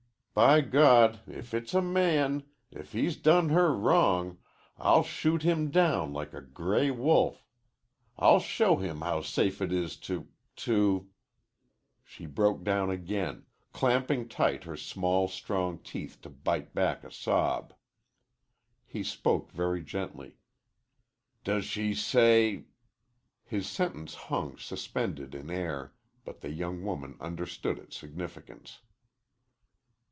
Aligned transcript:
"By 0.33 0.61
God, 0.61 1.19
if 1.27 1.53
it's 1.53 1.73
a 1.73 1.81
man 1.81 2.43
if 2.71 2.93
he's 2.93 3.17
done 3.17 3.49
her 3.49 3.75
wrong 3.75 4.37
I'll 4.77 5.03
shoot 5.03 5.43
him 5.43 5.69
down 5.69 6.13
like 6.13 6.33
a 6.33 6.41
gray 6.41 6.89
wolf. 6.89 7.45
I'll 8.17 8.39
show 8.39 8.77
him 8.77 9.01
how 9.01 9.23
safe 9.23 9.61
it 9.61 9.73
is 9.73 9.97
to 9.97 10.29
to" 10.55 11.09
She 12.05 12.27
broke 12.27 12.63
down 12.63 12.89
again, 12.89 13.45
clamping 13.73 14.29
tight 14.29 14.63
her 14.63 14.77
small 14.77 15.27
strong 15.27 15.79
teeth 15.79 16.21
to 16.21 16.29
bite 16.29 16.73
back 16.73 17.03
a 17.03 17.11
sob. 17.11 17.73
He 18.85 19.03
spoke 19.03 19.51
very 19.51 19.83
gently. 19.83 20.37
"Does 21.43 21.65
she 21.65 21.93
say?" 21.93 22.67
His 23.43 23.67
sentence 23.67 24.15
hung 24.15 24.57
suspended 24.57 25.35
in 25.35 25.49
air, 25.51 25.93
but 26.23 26.39
the 26.39 26.51
young 26.53 26.83
woman 26.85 27.17
understood 27.19 27.77
its 27.77 27.97
significance. 27.97 28.79